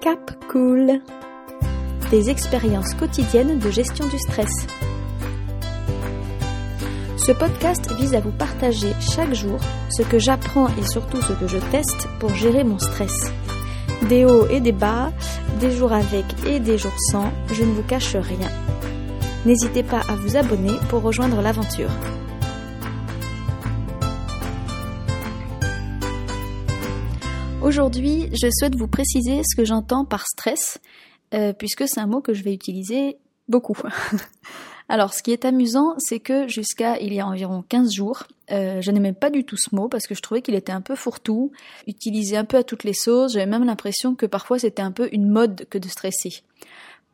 [0.00, 1.02] Cap Cool.
[2.10, 4.50] Des expériences quotidiennes de gestion du stress.
[7.18, 9.60] Ce podcast vise à vous partager chaque jour
[9.90, 13.30] ce que j'apprends et surtout ce que je teste pour gérer mon stress.
[14.08, 15.12] Des hauts et des bas,
[15.60, 18.48] des jours avec et des jours sans, je ne vous cache rien.
[19.44, 21.90] N'hésitez pas à vous abonner pour rejoindre l'aventure.
[27.70, 30.80] Aujourd'hui, je souhaite vous préciser ce que j'entends par stress,
[31.34, 33.76] euh, puisque c'est un mot que je vais utiliser beaucoup.
[34.88, 38.80] Alors, ce qui est amusant, c'est que jusqu'à il y a environ 15 jours, euh,
[38.80, 40.96] je n'aimais pas du tout ce mot parce que je trouvais qu'il était un peu
[40.96, 41.52] fourre-tout,
[41.86, 43.34] utilisé un peu à toutes les sauces.
[43.34, 46.42] J'avais même l'impression que parfois c'était un peu une mode que de stresser.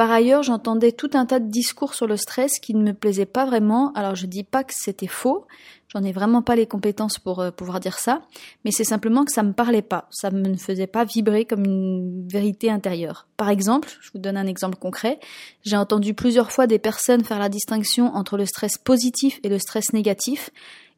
[0.00, 3.26] Par ailleurs, j'entendais tout un tas de discours sur le stress qui ne me plaisaient
[3.26, 3.92] pas vraiment.
[3.92, 5.46] Alors je dis pas que c'était faux,
[5.88, 8.22] j'en ai vraiment pas les compétences pour euh, pouvoir dire ça,
[8.64, 12.26] mais c'est simplement que ça me parlait pas, ça me faisait pas vibrer comme une
[12.26, 13.26] vérité intérieure.
[13.36, 15.20] Par exemple, je vous donne un exemple concret,
[15.66, 19.58] j'ai entendu plusieurs fois des personnes faire la distinction entre le stress positif et le
[19.58, 20.48] stress négatif,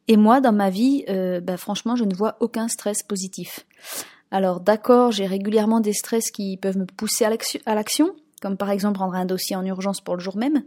[0.07, 3.65] et moi dans ma vie, euh, bah, franchement, je ne vois aucun stress positif.
[4.31, 8.99] Alors d'accord, j'ai régulièrement des stress qui peuvent me pousser à l'action, comme par exemple
[8.99, 10.63] rendre un dossier en urgence pour le jour même.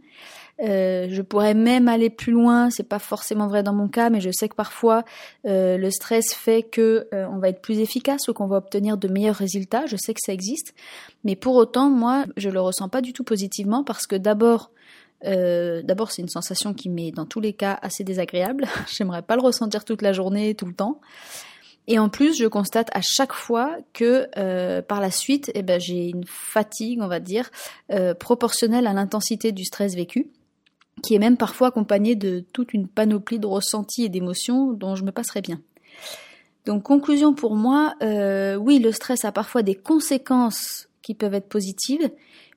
[0.62, 4.22] Euh, je pourrais même aller plus loin, c'est pas forcément vrai dans mon cas, mais
[4.22, 5.04] je sais que parfois
[5.44, 8.96] euh, le stress fait que euh, on va être plus efficace ou qu'on va obtenir
[8.96, 9.84] de meilleurs résultats.
[9.84, 10.74] Je sais que ça existe,
[11.22, 14.70] mais pour autant, moi, je le ressens pas du tout positivement parce que d'abord,
[15.22, 18.66] d'abord c'est une sensation qui m'est dans tous les cas assez désagréable.
[18.86, 21.00] J'aimerais pas le ressentir toute la journée, tout le temps.
[21.88, 25.80] Et en plus, je constate à chaque fois que euh, par la suite, eh ben,
[25.80, 27.50] j'ai une fatigue, on va dire,
[27.92, 30.28] euh, proportionnelle à l'intensité du stress vécu,
[31.02, 35.04] qui est même parfois accompagnée de toute une panoplie de ressentis et d'émotions dont je
[35.04, 35.60] me passerai bien.
[36.64, 41.48] Donc conclusion pour moi, euh, oui, le stress a parfois des conséquences qui peuvent être
[41.48, 42.10] positives,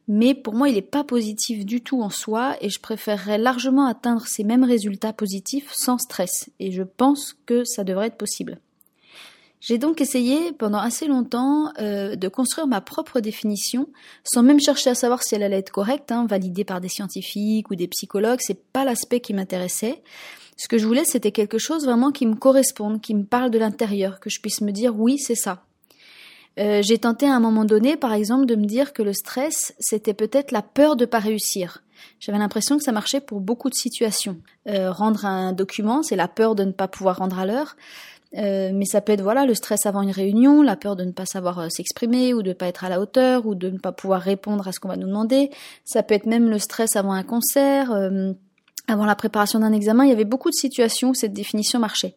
[0.08, 3.86] mais pour moi, il n'est pas positif du tout en soi, et je préférerais largement
[3.86, 8.58] atteindre ces mêmes résultats positifs sans stress, et je pense que ça devrait être possible.
[9.62, 13.90] J'ai donc essayé pendant assez longtemps euh, de construire ma propre définition,
[14.24, 17.70] sans même chercher à savoir si elle allait être correcte, hein, validée par des scientifiques
[17.70, 18.40] ou des psychologues.
[18.42, 20.02] C'est pas l'aspect qui m'intéressait.
[20.56, 23.58] Ce que je voulais, c'était quelque chose vraiment qui me corresponde, qui me parle de
[23.58, 25.64] l'intérieur, que je puisse me dire oui, c'est ça.
[26.58, 29.74] Euh, j'ai tenté à un moment donné, par exemple, de me dire que le stress,
[29.80, 31.84] c'était peut-être la peur de pas réussir.
[32.20, 34.38] J'avais l'impression que ça marchait pour beaucoup de situations.
[34.68, 37.78] Euh, rendre un document, c'est la peur de ne pas pouvoir rendre à l'heure.
[38.38, 41.12] Euh, mais ça peut être voilà le stress avant une réunion, la peur de ne
[41.12, 43.80] pas savoir euh, s'exprimer ou de ne pas être à la hauteur ou de ne
[43.80, 45.50] pas pouvoir répondre à ce qu'on va nous demander.
[45.84, 48.34] Ça peut être même le stress avant un concert, euh,
[48.88, 50.04] avant la préparation d'un examen.
[50.04, 52.16] Il y avait beaucoup de situations où cette définition marchait.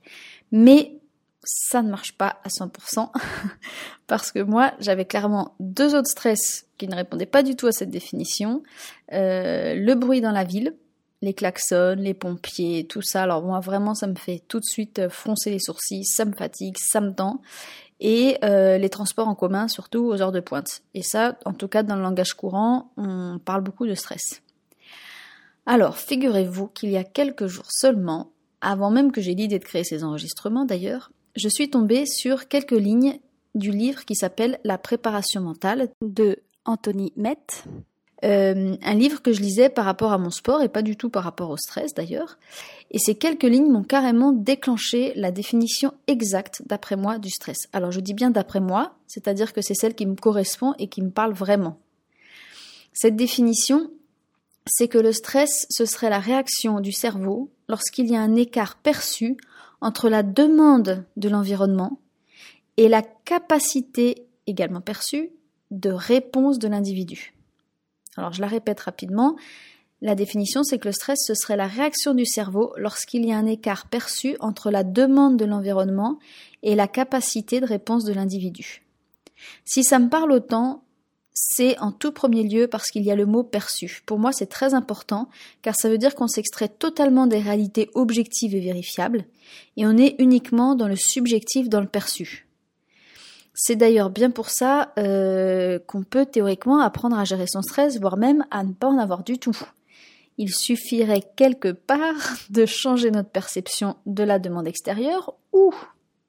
[0.50, 0.98] Mais
[1.44, 3.10] ça ne marche pas à 100%
[4.06, 7.72] parce que moi j'avais clairement deux autres stress qui ne répondaient pas du tout à
[7.72, 8.62] cette définition.
[9.10, 10.74] le bruit dans la ville,
[11.22, 13.22] les klaxons, les pompiers, tout ça.
[13.22, 16.32] Alors moi vraiment ça me fait tout de suite euh, froncer les sourcils, ça me
[16.32, 17.40] fatigue, ça me tend.
[18.00, 20.82] Et euh, les transports en commun surtout aux heures de pointe.
[20.94, 24.42] Et ça, en tout cas dans le langage courant, on parle beaucoup de stress.
[25.64, 29.84] Alors, figurez-vous qu'il y a quelques jours seulement, avant même que j'ai l'idée de créer
[29.84, 33.20] ces enregistrements d'ailleurs, je suis tombée sur quelques lignes
[33.54, 37.36] du livre qui s'appelle La préparation mentale de Anthony Met,
[38.24, 41.10] euh, un livre que je lisais par rapport à mon sport et pas du tout
[41.10, 42.38] par rapport au stress d'ailleurs.
[42.90, 47.58] Et ces quelques lignes m'ont carrément déclenché la définition exacte, d'après moi, du stress.
[47.72, 51.02] Alors je dis bien d'après moi, c'est-à-dire que c'est celle qui me correspond et qui
[51.02, 51.78] me parle vraiment.
[52.92, 53.90] Cette définition,
[54.66, 58.76] c'est que le stress, ce serait la réaction du cerveau lorsqu'il y a un écart
[58.76, 59.36] perçu
[59.80, 61.98] entre la demande de l'environnement
[62.76, 65.30] et la capacité également perçue
[65.72, 67.34] de réponse de l'individu.
[68.16, 69.36] Alors je la répète rapidement.
[70.00, 73.36] La définition, c'est que le stress, ce serait la réaction du cerveau lorsqu'il y a
[73.36, 76.18] un écart perçu entre la demande de l'environnement
[76.64, 78.82] et la capacité de réponse de l'individu.
[79.64, 80.82] Si ça me parle autant,
[81.34, 84.02] c'est en tout premier lieu parce qu'il y a le mot perçu.
[84.04, 85.28] Pour moi, c'est très important
[85.62, 89.24] car ça veut dire qu'on s'extrait totalement des réalités objectives et vérifiables
[89.76, 92.46] et on est uniquement dans le subjectif, dans le perçu.
[93.54, 98.16] C'est d'ailleurs bien pour ça euh, qu'on peut théoriquement apprendre à gérer son stress, voire
[98.16, 99.56] même à ne pas en avoir du tout.
[100.38, 105.74] Il suffirait quelque part de changer notre perception de la demande extérieure ou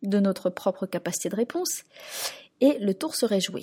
[0.02, 1.84] de notre propre capacité de réponse,
[2.60, 3.62] et le tour serait joué.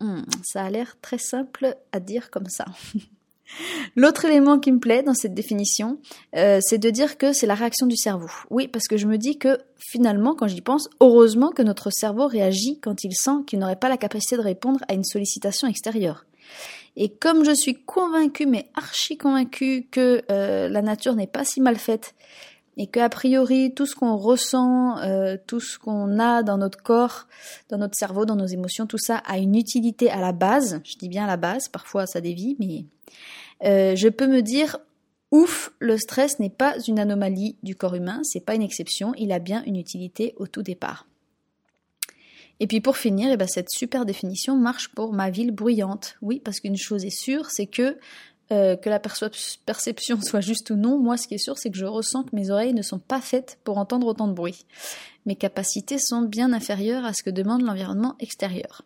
[0.00, 2.64] Hmm, ça a l'air très simple à dire comme ça.
[3.96, 5.98] L'autre élément qui me plaît dans cette définition,
[6.36, 8.30] euh, c'est de dire que c'est la réaction du cerveau.
[8.50, 12.26] Oui, parce que je me dis que finalement, quand j'y pense, heureusement que notre cerveau
[12.26, 16.24] réagit quand il sent qu'il n'aurait pas la capacité de répondre à une sollicitation extérieure.
[16.96, 21.60] Et comme je suis convaincue, mais archi convaincue, que euh, la nature n'est pas si
[21.60, 22.14] mal faite,
[22.76, 26.82] et que a priori tout ce qu'on ressent, euh, tout ce qu'on a dans notre
[26.82, 27.26] corps,
[27.68, 30.80] dans notre cerveau, dans nos émotions, tout ça a une utilité à la base.
[30.84, 32.84] Je dis bien à la base, parfois ça dévie, mais
[33.64, 34.78] euh, je peux me dire
[35.30, 39.32] ouf, le stress n'est pas une anomalie du corps humain, c'est pas une exception, il
[39.32, 41.06] a bien une utilité au tout départ.
[42.58, 46.16] Et puis pour finir, eh ben cette super définition marche pour ma ville bruyante.
[46.20, 47.96] Oui, parce qu'une chose est sûre, c'est que
[48.52, 51.78] euh, que la perception soit juste ou non, moi ce qui est sûr c'est que
[51.78, 54.66] je ressens que mes oreilles ne sont pas faites pour entendre autant de bruit.
[55.24, 58.82] Mes capacités sont bien inférieures à ce que demande l'environnement extérieur.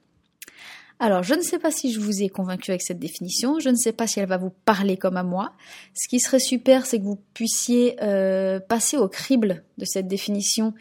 [1.01, 3.75] Alors, je ne sais pas si je vous ai convaincu avec cette définition, je ne
[3.75, 5.53] sais pas si elle va vous parler comme à moi.
[5.93, 10.73] Ce qui serait super, c'est que vous puissiez euh, passer au crible de cette définition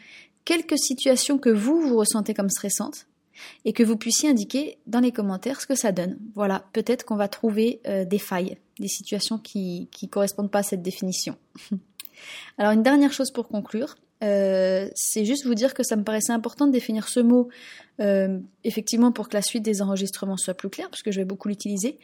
[0.44, 3.06] quelques situations que vous, vous ressentez comme stressantes,
[3.64, 6.18] et que vous puissiez indiquer dans les commentaires ce que ça donne.
[6.34, 10.62] Voilà, peut-être qu'on va trouver euh, des failles, des situations qui ne correspondent pas à
[10.62, 11.36] cette définition.
[12.58, 16.32] Alors une dernière chose pour conclure, euh, c'est juste vous dire que ça me paraissait
[16.32, 17.48] important de définir ce mot,
[18.00, 21.48] euh, effectivement pour que la suite des enregistrements soit plus claire, puisque je vais beaucoup
[21.48, 21.98] l'utiliser,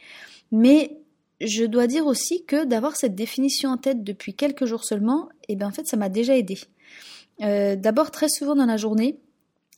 [0.51, 0.97] mais
[1.39, 5.53] je dois dire aussi que d'avoir cette définition en tête depuis quelques jours seulement, et
[5.53, 6.59] eh bien en fait ça m'a déjà aidé.
[7.39, 9.17] D'abord très souvent dans la journée,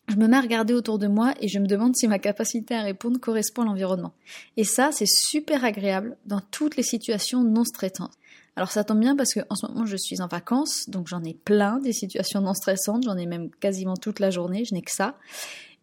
[0.09, 2.75] je me mets à regarder autour de moi et je me demande si ma capacité
[2.75, 4.13] à répondre correspond à l'environnement.
[4.57, 8.11] Et ça, c'est super agréable dans toutes les situations non stressantes.
[8.55, 11.23] Alors ça tombe bien parce que en ce moment je suis en vacances, donc j'en
[11.23, 14.81] ai plein des situations non stressantes, j'en ai même quasiment toute la journée, je n'ai
[14.81, 15.17] que ça.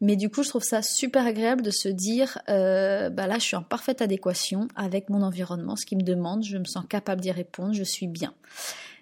[0.03, 3.45] Mais du coup, je trouve ça super agréable de se dire, euh, bah là, je
[3.45, 7.21] suis en parfaite adéquation avec mon environnement, ce qui me demande, je me sens capable
[7.21, 8.33] d'y répondre, je suis bien.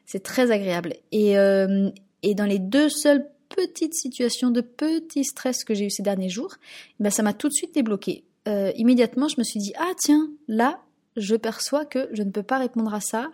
[0.06, 0.94] C'est très agréable.
[1.12, 1.90] Et, euh,
[2.24, 6.28] et dans les deux seuls petite situation, de petit stress que j'ai eu ces derniers
[6.28, 6.54] jours,
[7.00, 8.24] ben ça m'a tout de suite débloqué.
[8.46, 10.80] Euh, immédiatement, je me suis dit ah tiens, là,
[11.18, 13.28] je perçois que je ne peux pas répondre à ça.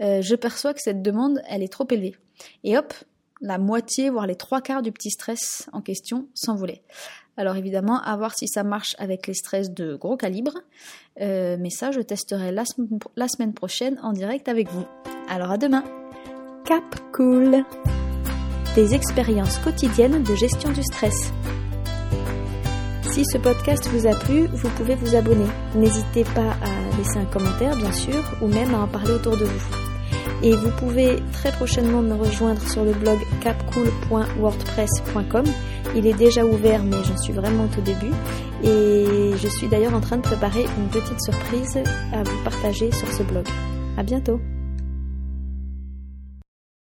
[0.00, 2.16] Euh, je perçois que cette demande, elle est trop élevée.
[2.64, 2.92] Et hop,
[3.40, 6.82] la moitié, voire les trois quarts du petit stress en question s'envolait.
[7.36, 10.54] Alors évidemment, à voir si ça marche avec les stress de gros calibre.
[11.20, 12.64] Euh, mais ça, je testerai la,
[13.16, 14.86] la semaine prochaine en direct avec vous.
[15.28, 15.84] Alors à demain.
[16.64, 17.64] Cap cool
[18.74, 21.32] des expériences quotidiennes de gestion du stress.
[23.10, 25.46] Si ce podcast vous a plu, vous pouvez vous abonner.
[25.74, 29.44] N'hésitez pas à laisser un commentaire, bien sûr, ou même à en parler autour de
[29.44, 29.76] vous.
[30.42, 35.44] Et vous pouvez très prochainement me rejoindre sur le blog capcool.wordpress.com.
[35.94, 38.12] Il est déjà ouvert, mais j'en suis vraiment au début.
[38.62, 41.78] Et je suis d'ailleurs en train de préparer une petite surprise
[42.12, 43.46] à vous partager sur ce blog.
[43.96, 44.40] À bientôt!